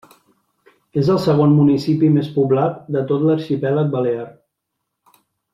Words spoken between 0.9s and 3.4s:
És el segon municipi més poblat de tot